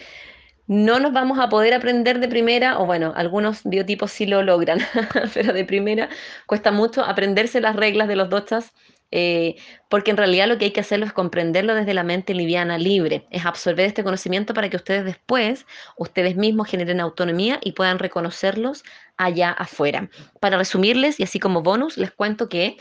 No 0.67 0.99
nos 0.99 1.13
vamos 1.13 1.39
a 1.39 1.49
poder 1.49 1.73
aprender 1.73 2.19
de 2.19 2.27
primera, 2.27 2.77
o 2.77 2.85
bueno, 2.85 3.13
algunos 3.15 3.63
biotipos 3.63 4.11
sí 4.11 4.27
lo 4.27 4.43
logran, 4.43 4.77
pero 5.33 5.53
de 5.53 5.65
primera 5.65 6.07
cuesta 6.45 6.71
mucho 6.71 7.03
aprenderse 7.03 7.61
las 7.61 7.75
reglas 7.75 8.07
de 8.07 8.15
los 8.15 8.29
dochas 8.29 8.73
eh, 9.11 9.55
porque 9.89 10.11
en 10.11 10.17
realidad 10.17 10.47
lo 10.47 10.57
que 10.57 10.65
hay 10.65 10.71
que 10.71 10.79
hacerlo 10.79 11.05
es 11.05 11.13
comprenderlo 11.13 11.75
desde 11.75 11.93
la 11.93 12.03
mente 12.03 12.33
liviana, 12.33 12.77
libre, 12.77 13.27
es 13.29 13.45
absorber 13.45 13.85
este 13.85 14.03
conocimiento 14.03 14.53
para 14.53 14.69
que 14.69 14.77
ustedes 14.77 15.03
después, 15.03 15.65
ustedes 15.97 16.37
mismos 16.37 16.69
generen 16.69 17.01
autonomía 17.01 17.59
y 17.61 17.73
puedan 17.73 17.99
reconocerlos 17.99 18.83
allá 19.17 19.51
afuera. 19.51 20.09
Para 20.39 20.57
resumirles, 20.57 21.19
y 21.19 21.23
así 21.23 21.39
como 21.39 21.61
bonus, 21.61 21.97
les 21.97 22.11
cuento 22.11 22.47
que 22.47 22.77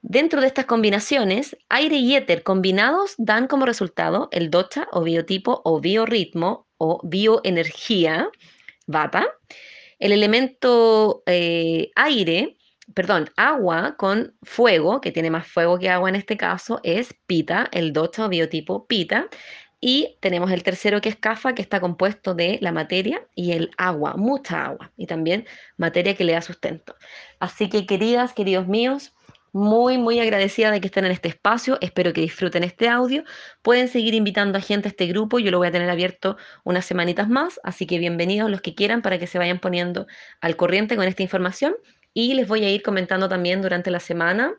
dentro 0.00 0.40
de 0.40 0.46
estas 0.46 0.66
combinaciones, 0.66 1.56
aire 1.68 1.96
y 1.96 2.14
éter 2.14 2.44
combinados 2.44 3.14
dan 3.18 3.48
como 3.48 3.66
resultado 3.66 4.28
el 4.30 4.50
docha 4.50 4.86
o 4.92 5.02
biotipo 5.02 5.60
o 5.64 5.80
biorritmo 5.80 6.68
o 6.78 7.00
bioenergía, 7.02 8.30
vata. 8.86 9.26
El 9.98 10.12
elemento 10.12 11.24
eh, 11.26 11.90
aire 11.96 12.57
perdón, 12.94 13.30
agua 13.36 13.96
con 13.96 14.34
fuego, 14.42 15.00
que 15.00 15.12
tiene 15.12 15.30
más 15.30 15.46
fuego 15.46 15.78
que 15.78 15.90
agua 15.90 16.08
en 16.08 16.16
este 16.16 16.36
caso, 16.36 16.80
es 16.82 17.14
pita, 17.26 17.68
el 17.72 17.92
docha 17.92 18.26
o 18.26 18.28
biotipo 18.28 18.86
pita. 18.86 19.28
Y 19.80 20.16
tenemos 20.20 20.50
el 20.50 20.64
tercero 20.64 21.00
que 21.00 21.08
es 21.08 21.16
cafa, 21.16 21.54
que 21.54 21.62
está 21.62 21.80
compuesto 21.80 22.34
de 22.34 22.58
la 22.60 22.72
materia 22.72 23.24
y 23.36 23.52
el 23.52 23.70
agua, 23.76 24.14
mucha 24.16 24.64
agua, 24.64 24.90
y 24.96 25.06
también 25.06 25.46
materia 25.76 26.16
que 26.16 26.24
le 26.24 26.32
da 26.32 26.42
sustento. 26.42 26.96
Así 27.38 27.68
que 27.68 27.86
queridas, 27.86 28.32
queridos 28.32 28.66
míos, 28.66 29.14
muy, 29.52 29.96
muy 29.96 30.18
agradecida 30.18 30.70
de 30.70 30.80
que 30.80 30.88
estén 30.88 31.04
en 31.04 31.12
este 31.12 31.28
espacio. 31.28 31.78
Espero 31.80 32.12
que 32.12 32.20
disfruten 32.20 32.64
este 32.64 32.88
audio. 32.88 33.24
Pueden 33.62 33.88
seguir 33.88 34.14
invitando 34.14 34.58
a 34.58 34.60
gente 34.60 34.88
a 34.88 34.90
este 34.90 35.06
grupo. 35.06 35.38
Yo 35.38 35.50
lo 35.50 35.58
voy 35.58 35.68
a 35.68 35.72
tener 35.72 35.88
abierto 35.88 36.36
unas 36.64 36.84
semanitas 36.84 37.28
más. 37.28 37.60
Así 37.62 37.86
que 37.86 37.98
bienvenidos 37.98 38.50
los 38.50 38.60
que 38.60 38.74
quieran 38.74 39.00
para 39.00 39.18
que 39.18 39.26
se 39.26 39.38
vayan 39.38 39.58
poniendo 39.58 40.06
al 40.40 40.56
corriente 40.56 40.96
con 40.96 41.06
esta 41.06 41.22
información 41.22 41.76
y 42.18 42.34
les 42.34 42.48
voy 42.48 42.64
a 42.64 42.70
ir 42.70 42.82
comentando 42.82 43.28
también 43.28 43.62
durante 43.62 43.92
la 43.92 44.00
semana 44.00 44.52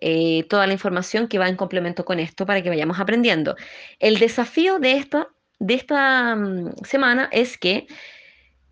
eh, 0.00 0.46
toda 0.48 0.66
la 0.66 0.72
información 0.72 1.28
que 1.28 1.38
va 1.38 1.46
en 1.46 1.56
complemento 1.56 2.06
con 2.06 2.18
esto 2.18 2.46
para 2.46 2.62
que 2.62 2.70
vayamos 2.70 2.98
aprendiendo. 2.98 3.54
El 3.98 4.18
desafío 4.18 4.78
de 4.78 4.92
esta, 4.92 5.28
de 5.58 5.74
esta 5.74 6.34
mm, 6.34 6.72
semana 6.84 7.28
es 7.30 7.58
que 7.58 7.86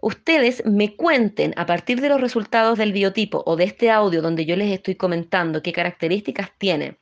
ustedes 0.00 0.64
me 0.64 0.96
cuenten 0.96 1.52
a 1.58 1.66
partir 1.66 2.00
de 2.00 2.08
los 2.08 2.18
resultados 2.18 2.78
del 2.78 2.94
biotipo 2.94 3.42
o 3.44 3.56
de 3.56 3.64
este 3.64 3.90
audio 3.90 4.22
donde 4.22 4.46
yo 4.46 4.56
les 4.56 4.72
estoy 4.72 4.94
comentando 4.94 5.62
qué 5.62 5.74
características 5.74 6.50
tiene 6.56 6.96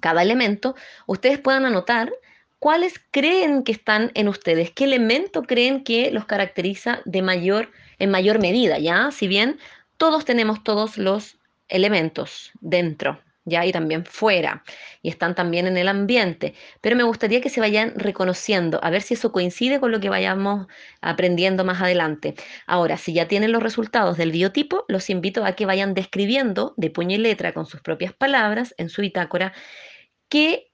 cada 0.00 0.22
elemento, 0.22 0.76
ustedes 1.06 1.38
puedan 1.38 1.66
anotar 1.66 2.10
cuáles 2.58 2.94
creen 3.10 3.64
que 3.64 3.72
están 3.72 4.12
en 4.14 4.28
ustedes, 4.28 4.70
qué 4.70 4.84
elemento 4.84 5.42
creen 5.42 5.84
que 5.84 6.10
los 6.10 6.24
caracteriza 6.24 7.02
de 7.04 7.20
mayor 7.20 7.70
en 7.98 8.10
mayor 8.10 8.38
medida, 8.38 8.78
¿ya? 8.78 9.10
Si 9.10 9.28
bien 9.28 9.58
todos 9.98 10.24
tenemos 10.24 10.64
todos 10.64 10.96
los 10.96 11.38
elementos 11.68 12.52
dentro, 12.60 13.20
ya 13.44 13.66
y 13.66 13.72
también 13.72 14.04
fuera, 14.04 14.62
y 15.02 15.10
están 15.10 15.34
también 15.34 15.66
en 15.66 15.76
el 15.76 15.88
ambiente, 15.88 16.54
pero 16.80 16.96
me 16.96 17.02
gustaría 17.02 17.40
que 17.40 17.50
se 17.50 17.60
vayan 17.60 17.92
reconociendo, 17.96 18.80
a 18.82 18.90
ver 18.90 19.02
si 19.02 19.14
eso 19.14 19.32
coincide 19.32 19.80
con 19.80 19.92
lo 19.92 20.00
que 20.00 20.08
vayamos 20.08 20.66
aprendiendo 21.00 21.64
más 21.64 21.80
adelante. 21.82 22.34
Ahora, 22.66 22.96
si 22.96 23.12
ya 23.12 23.28
tienen 23.28 23.52
los 23.52 23.62
resultados 23.62 24.16
del 24.16 24.32
biotipo, 24.32 24.84
los 24.88 25.10
invito 25.10 25.44
a 25.44 25.52
que 25.52 25.66
vayan 25.66 25.94
describiendo 25.94 26.74
de 26.76 26.90
puño 26.90 27.16
y 27.16 27.18
letra 27.18 27.52
con 27.52 27.66
sus 27.66 27.80
propias 27.80 28.12
palabras 28.12 28.74
en 28.78 28.88
su 28.88 29.02
bitácora 29.02 29.52
qué 30.28 30.67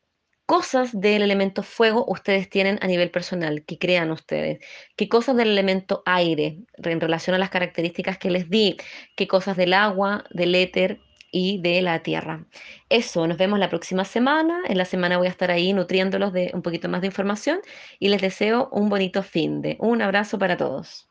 cosas 0.46 0.98
del 0.98 1.22
elemento 1.22 1.62
fuego 1.62 2.04
ustedes 2.08 2.48
tienen 2.50 2.78
a 2.82 2.86
nivel 2.86 3.10
personal, 3.10 3.64
que 3.64 3.78
crean 3.78 4.10
ustedes, 4.10 4.60
qué 4.96 5.08
cosas 5.08 5.36
del 5.36 5.48
elemento 5.48 6.02
aire 6.06 6.58
en 6.76 7.00
relación 7.00 7.34
a 7.34 7.38
las 7.38 7.50
características 7.50 8.18
que 8.18 8.30
les 8.30 8.50
di, 8.50 8.76
qué 9.16 9.26
cosas 9.28 9.56
del 9.56 9.72
agua, 9.74 10.24
del 10.30 10.54
éter 10.54 11.00
y 11.34 11.60
de 11.60 11.82
la 11.82 12.02
tierra. 12.02 12.46
Eso, 12.88 13.26
nos 13.26 13.38
vemos 13.38 13.58
la 13.58 13.68
próxima 13.68 14.04
semana. 14.04 14.62
En 14.68 14.78
la 14.78 14.84
semana 14.84 15.18
voy 15.18 15.26
a 15.26 15.30
estar 15.30 15.50
ahí 15.50 15.72
nutriéndolos 15.72 16.32
de 16.32 16.50
un 16.54 16.62
poquito 16.62 16.88
más 16.88 17.00
de 17.00 17.08
información 17.08 17.60
y 17.98 18.08
les 18.08 18.22
deseo 18.22 18.68
un 18.70 18.88
bonito 18.88 19.22
fin 19.24 19.60
de. 19.60 19.76
Un 19.80 20.00
abrazo 20.00 20.38
para 20.38 20.56
todos. 20.56 21.02